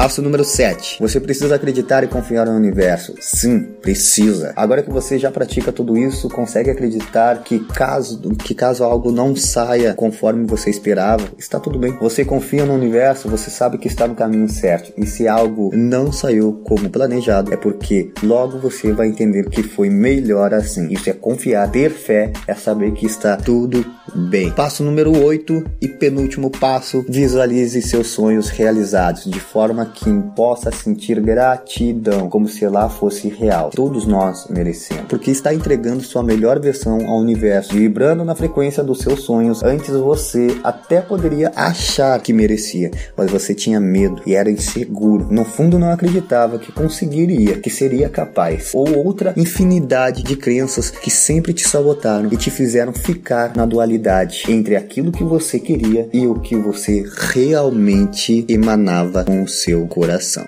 Passo 0.00 0.22
número 0.22 0.46
7. 0.46 0.96
Você 0.98 1.20
precisa 1.20 1.54
acreditar 1.54 2.02
e 2.02 2.06
confiar 2.06 2.46
no 2.46 2.56
universo. 2.56 3.14
Sim, 3.20 3.60
precisa. 3.82 4.50
Agora 4.56 4.82
que 4.82 4.90
você 4.90 5.18
já 5.18 5.30
pratica 5.30 5.70
tudo 5.70 5.94
isso, 5.94 6.26
consegue 6.30 6.70
acreditar 6.70 7.42
que 7.42 7.58
caso, 7.58 8.18
que 8.30 8.54
caso 8.54 8.82
algo 8.82 9.12
não 9.12 9.36
saia 9.36 9.92
conforme 9.92 10.46
você 10.46 10.70
esperava, 10.70 11.28
está 11.36 11.60
tudo 11.60 11.78
bem. 11.78 11.92
Você 12.00 12.24
confia 12.24 12.64
no 12.64 12.72
universo, 12.72 13.28
você 13.28 13.50
sabe 13.50 13.76
que 13.76 13.88
está 13.88 14.08
no 14.08 14.14
caminho 14.14 14.48
certo. 14.48 14.90
E 14.96 15.04
se 15.04 15.28
algo 15.28 15.70
não 15.74 16.10
saiu 16.10 16.62
como 16.66 16.88
planejado, 16.88 17.52
é 17.52 17.56
porque 17.58 18.10
logo 18.22 18.58
você 18.58 18.94
vai 18.94 19.06
entender 19.06 19.50
que 19.50 19.62
foi 19.62 19.90
melhor 19.90 20.54
assim. 20.54 20.88
Isso 20.90 21.10
é 21.10 21.12
confiar, 21.12 21.70
ter 21.70 21.90
fé, 21.90 22.32
é 22.46 22.54
saber 22.54 22.92
que 22.92 23.04
está 23.04 23.36
tudo 23.36 23.84
bem. 24.14 24.50
Passo 24.50 24.82
número 24.82 25.22
8 25.22 25.62
e 25.78 25.88
penúltimo 25.88 26.50
passo: 26.50 27.04
visualize 27.06 27.82
seus 27.82 28.06
sonhos 28.06 28.48
realizados 28.48 29.24
de 29.24 29.38
forma 29.38 29.89
forma 29.90 29.92
que 29.94 30.10
possa 30.34 30.70
sentir 30.70 31.20
gratidão, 31.20 32.28
como 32.28 32.48
se 32.48 32.66
lá 32.66 32.88
fosse 32.88 33.28
real. 33.28 33.70
Todos 33.70 34.06
nós 34.06 34.46
merecemos, 34.48 35.04
porque 35.08 35.30
está 35.30 35.52
entregando 35.52 36.02
sua 36.02 36.22
melhor 36.22 36.58
versão 36.58 37.08
ao 37.08 37.18
universo, 37.18 37.74
vibrando 37.74 38.24
na 38.24 38.34
frequência 38.34 38.82
dos 38.82 39.00
seus 39.00 39.22
sonhos. 39.22 39.62
Antes 39.62 39.90
você 39.90 40.58
até 40.62 41.00
poderia 41.00 41.52
achar 41.54 42.20
que 42.20 42.32
merecia, 42.32 42.90
mas 43.16 43.30
você 43.30 43.54
tinha 43.54 43.80
medo 43.80 44.22
e 44.26 44.34
era 44.34 44.50
inseguro. 44.50 45.26
No 45.30 45.44
fundo 45.44 45.78
não 45.78 45.90
acreditava 45.90 46.58
que 46.58 46.72
conseguiria, 46.72 47.58
que 47.58 47.70
seria 47.70 48.08
capaz. 48.08 48.70
Ou 48.74 49.04
outra 49.04 49.34
infinidade 49.36 50.22
de 50.22 50.36
crenças 50.36 50.90
que 50.90 51.10
sempre 51.10 51.52
te 51.52 51.66
sabotaram 51.68 52.28
e 52.32 52.36
te 52.36 52.50
fizeram 52.50 52.92
ficar 52.92 53.56
na 53.56 53.66
dualidade 53.66 54.44
entre 54.48 54.76
aquilo 54.76 55.12
que 55.12 55.24
você 55.24 55.58
queria 55.58 56.08
e 56.12 56.26
o 56.26 56.34
que 56.34 56.56
você 56.56 57.04
realmente 57.32 58.44
emanava 58.48 59.24
com 59.24 59.42
o 59.42 59.48
seu 59.48 59.69
seu 59.70 59.86
coração. 59.86 60.44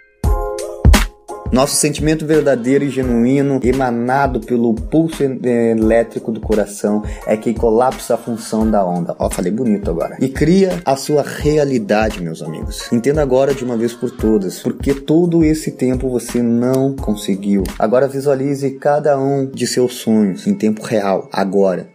Nosso 1.53 1.77
sentimento 1.77 2.27
verdadeiro 2.27 2.83
e 2.83 2.91
genuíno, 2.91 3.61
emanado 3.63 4.41
pelo 4.41 4.75
pulso 4.75 5.23
elétrico 5.23 6.33
do 6.33 6.41
coração, 6.41 7.05
é 7.25 7.37
que 7.37 7.55
colapsa 7.55 8.15
a 8.15 8.19
função 8.19 8.69
da 8.69 8.85
onda. 8.85 9.15
Ó, 9.19 9.31
falei 9.31 9.53
bonito 9.53 9.91
agora. 9.91 10.17
E 10.19 10.29
cria 10.29 10.81
a 10.85 10.97
sua 10.97 11.23
realidade, 11.23 12.21
meus 12.23 12.43
amigos. 12.43 12.91
Entenda 12.91 13.23
agora 13.23 13.55
de 13.55 13.63
uma 13.65 13.77
vez 13.77 13.93
por 13.93 14.11
todas, 14.11 14.61
porque 14.61 14.93
todo 14.93 15.45
esse 15.45 15.71
tempo 15.71 16.09
você 16.09 16.43
não 16.43 16.97
conseguiu. 16.97 17.63
Agora 17.79 18.09
visualize 18.09 18.69
cada 18.71 19.17
um 19.21 19.47
de 19.47 19.67
seus 19.69 19.95
sonhos 19.95 20.47
em 20.49 20.55
tempo 20.55 20.83
real, 20.83 21.29
agora. 21.31 21.92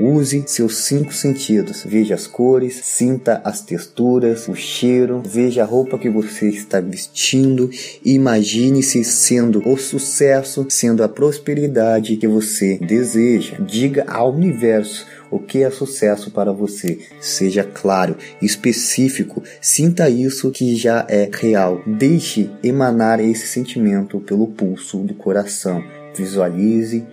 Use 0.00 0.42
seus 0.46 0.78
cinco 0.78 1.12
sentidos. 1.12 1.84
Veja 1.84 2.14
as 2.14 2.26
cores, 2.26 2.80
sinta 2.84 3.42
as 3.44 3.60
texturas, 3.60 4.48
o 4.48 4.54
cheiro, 4.54 5.22
veja 5.22 5.62
a 5.62 5.66
roupa 5.66 5.98
que 5.98 6.08
você 6.08 6.48
está 6.48 6.80
vestindo. 6.80 7.68
Imagine-se 8.02 9.04
sendo 9.04 9.62
o 9.68 9.76
sucesso, 9.76 10.64
sendo 10.70 11.04
a 11.04 11.08
prosperidade 11.08 12.16
que 12.16 12.26
você 12.26 12.78
deseja. 12.78 13.58
Diga 13.60 14.06
ao 14.08 14.32
universo 14.32 15.06
o 15.30 15.38
que 15.38 15.62
é 15.62 15.70
sucesso 15.70 16.30
para 16.30 16.50
você. 16.50 16.98
Seja 17.20 17.62
claro, 17.62 18.16
específico, 18.40 19.42
sinta 19.60 20.08
isso 20.08 20.50
que 20.50 20.74
já 20.76 21.04
é 21.10 21.28
real. 21.30 21.82
Deixe 21.86 22.50
emanar 22.62 23.20
esse 23.20 23.46
sentimento 23.46 24.18
pelo 24.20 24.48
pulso 24.48 24.98
do 25.00 25.12
coração. 25.12 25.84
Visualize 26.16 27.04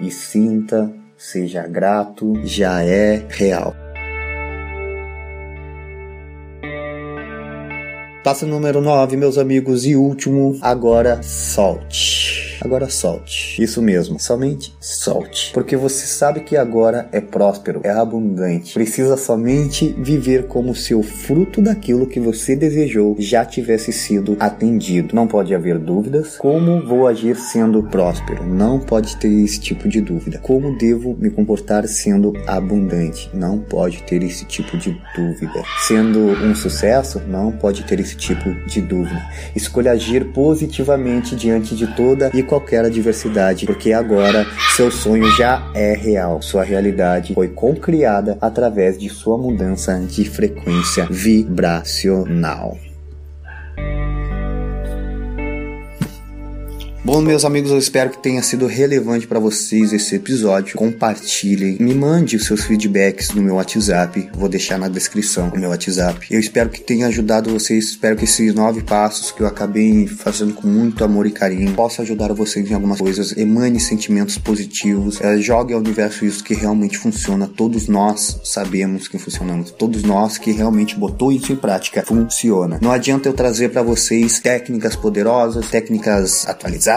e 0.00 0.10
sinta 0.10 0.88
Seja 1.18 1.66
grato, 1.66 2.32
já 2.44 2.80
é 2.84 3.26
real. 3.28 3.74
Passo 8.22 8.46
número 8.46 8.80
9, 8.80 9.16
meus 9.16 9.36
amigos, 9.36 9.84
e 9.84 9.96
último, 9.96 10.56
agora 10.62 11.20
solte. 11.20 12.47
Agora 12.60 12.88
solte. 12.88 13.62
Isso 13.62 13.80
mesmo, 13.80 14.18
somente 14.18 14.74
solte. 14.80 15.52
Porque 15.52 15.76
você 15.76 16.06
sabe 16.06 16.40
que 16.40 16.56
agora 16.56 17.08
é 17.12 17.20
próspero, 17.20 17.80
é 17.84 17.90
abundante. 17.90 18.74
Precisa 18.74 19.16
somente 19.16 19.94
viver 19.98 20.46
como 20.46 20.74
se 20.74 20.94
o 20.94 21.02
fruto 21.02 21.60
daquilo 21.60 22.06
que 22.06 22.20
você 22.20 22.56
desejou 22.56 23.16
já 23.18 23.44
tivesse 23.44 23.92
sido 23.92 24.36
atendido. 24.40 25.14
Não 25.14 25.26
pode 25.26 25.54
haver 25.54 25.78
dúvidas. 25.78 26.36
Como 26.36 26.84
vou 26.86 27.06
agir 27.06 27.36
sendo 27.36 27.82
próspero? 27.82 28.44
Não 28.44 28.78
pode 28.78 29.16
ter 29.16 29.28
esse 29.28 29.60
tipo 29.60 29.88
de 29.88 30.00
dúvida. 30.00 30.38
Como 30.38 30.76
devo 30.76 31.16
me 31.18 31.30
comportar 31.30 31.86
sendo 31.86 32.32
abundante? 32.46 33.30
Não 33.32 33.58
pode 33.58 34.02
ter 34.02 34.22
esse 34.22 34.44
tipo 34.44 34.76
de 34.76 34.96
dúvida. 35.14 35.62
Sendo 35.86 36.20
um 36.20 36.54
sucesso? 36.54 37.20
Não 37.28 37.52
pode 37.52 37.84
ter 37.84 38.00
esse 38.00 38.16
tipo 38.16 38.52
de 38.66 38.80
dúvida. 38.80 39.22
Escolha 39.54 39.92
agir 39.92 40.32
positivamente 40.32 41.36
diante 41.36 41.74
de 41.74 41.86
toda 41.94 42.30
e 42.34 42.42
qualquer 42.48 42.84
adversidade, 42.84 43.66
porque 43.66 43.92
agora 43.92 44.46
seu 44.74 44.90
sonho 44.90 45.30
já 45.36 45.70
é 45.74 45.94
real. 45.94 46.42
Sua 46.42 46.64
realidade 46.64 47.34
foi 47.34 47.48
concriada 47.48 48.36
através 48.40 48.98
de 48.98 49.08
sua 49.08 49.38
mudança 49.38 49.96
de 50.00 50.24
frequência 50.28 51.06
vibracional. 51.08 52.76
Bom, 57.04 57.20
meus 57.20 57.44
amigos, 57.44 57.70
eu 57.70 57.78
espero 57.78 58.10
que 58.10 58.18
tenha 58.18 58.42
sido 58.42 58.66
relevante 58.66 59.26
para 59.26 59.38
vocês 59.38 59.92
esse 59.92 60.16
episódio. 60.16 60.76
Compartilhem, 60.76 61.76
me 61.78 61.94
mande 61.94 62.36
os 62.36 62.44
seus 62.44 62.64
feedbacks 62.64 63.30
no 63.30 63.40
meu 63.40 63.54
WhatsApp. 63.54 64.28
Vou 64.34 64.48
deixar 64.48 64.76
na 64.78 64.88
descrição 64.88 65.48
o 65.54 65.58
meu 65.58 65.70
WhatsApp. 65.70 66.26
Eu 66.28 66.40
espero 66.40 66.68
que 66.68 66.80
tenha 66.80 67.06
ajudado 67.06 67.50
vocês. 67.50 67.90
Espero 67.90 68.16
que 68.16 68.24
esses 68.24 68.52
nove 68.52 68.82
passos 68.82 69.30
que 69.30 69.40
eu 69.40 69.46
acabei 69.46 70.08
fazendo 70.08 70.52
com 70.54 70.66
muito 70.66 71.04
amor 71.04 71.24
e 71.24 71.30
carinho 71.30 71.72
possa 71.72 72.02
ajudar 72.02 72.32
vocês 72.34 72.68
em 72.68 72.74
algumas 72.74 72.98
coisas. 72.98 73.34
Emane 73.36 73.78
sentimentos 73.78 74.36
positivos. 74.36 75.20
É, 75.20 75.38
jogue 75.38 75.72
ao 75.72 75.80
universo 75.80 76.26
isso 76.26 76.42
que 76.42 76.52
realmente 76.52 76.98
funciona. 76.98 77.46
Todos 77.46 77.86
nós 77.86 78.40
sabemos 78.42 79.06
que 79.06 79.18
funcionamos. 79.18 79.70
Todos 79.70 80.02
nós 80.02 80.36
que 80.36 80.50
realmente 80.50 80.96
botou 80.96 81.30
isso 81.30 81.52
em 81.52 81.56
prática 81.56 82.02
funciona. 82.04 82.78
Não 82.82 82.90
adianta 82.90 83.28
eu 83.28 83.32
trazer 83.32 83.68
para 83.68 83.82
vocês 83.82 84.40
técnicas 84.40 84.96
poderosas, 84.96 85.68
técnicas 85.68 86.46
atualizadas 86.46 86.87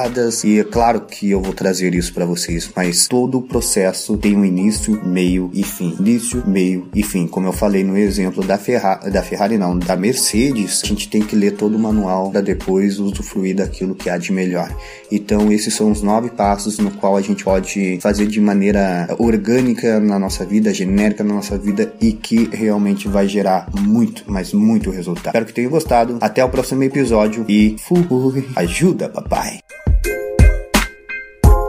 e 0.45 0.57
é 0.57 0.63
claro 0.63 1.01
que 1.01 1.31
eu 1.31 1.41
vou 1.41 1.53
trazer 1.53 1.93
isso 1.93 2.13
para 2.13 2.25
vocês, 2.25 2.71
mas 2.73 3.09
todo 3.09 3.39
o 3.39 3.41
processo 3.41 4.15
tem 4.15 4.37
um 4.37 4.45
início, 4.45 5.05
meio 5.05 5.51
e 5.53 5.63
fim. 5.63 5.93
Início, 5.99 6.41
meio 6.47 6.87
e 6.95 7.03
fim. 7.03 7.27
Como 7.27 7.47
eu 7.47 7.51
falei 7.51 7.83
no 7.83 7.97
exemplo 7.97 8.41
da 8.41 8.57
Ferrari, 8.57 9.11
da 9.11 9.21
Ferrari 9.21 9.57
não, 9.57 9.77
da 9.77 9.97
Mercedes, 9.97 10.81
a 10.81 10.87
gente 10.87 11.09
tem 11.09 11.21
que 11.21 11.35
ler 11.35 11.57
todo 11.57 11.75
o 11.75 11.79
manual 11.79 12.31
para 12.31 12.39
depois 12.39 12.99
usufruir 12.99 13.57
daquilo 13.57 13.93
que 13.93 14.09
há 14.09 14.17
de 14.17 14.31
melhor. 14.31 14.73
Então 15.11 15.51
esses 15.51 15.73
são 15.73 15.91
os 15.91 16.01
nove 16.01 16.29
passos 16.29 16.77
no 16.79 16.91
qual 16.91 17.17
a 17.17 17.21
gente 17.21 17.43
pode 17.43 17.99
fazer 17.99 18.27
de 18.27 18.39
maneira 18.39 19.13
orgânica 19.19 19.99
na 19.99 20.17
nossa 20.17 20.45
vida, 20.45 20.73
genérica 20.73 21.21
na 21.21 21.33
nossa 21.33 21.57
vida 21.57 21.93
e 21.99 22.13
que 22.13 22.49
realmente 22.53 23.09
vai 23.09 23.27
gerar 23.27 23.67
muito, 23.77 24.23
mas 24.25 24.53
muito 24.53 24.89
resultado. 24.89 25.27
Espero 25.27 25.45
que 25.45 25.53
tenham 25.53 25.69
gostado. 25.69 26.17
Até 26.21 26.45
o 26.45 26.49
próximo 26.49 26.81
episódio 26.81 27.45
e 27.49 27.75
fui. 27.77 28.07
Ajuda, 28.55 29.09
papai. 29.09 29.59
Thank 29.85 30.05
you. 30.05 30.20